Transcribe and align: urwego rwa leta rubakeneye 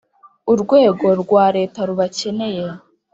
urwego 0.51 1.07
rwa 1.21 1.45
leta 1.57 1.79
rubakeneye 1.87 2.65